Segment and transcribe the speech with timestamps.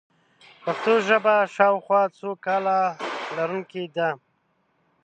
[0.63, 2.77] پښتو ژبه شاوخوا څو کاله
[3.37, 4.09] لرونکې ده.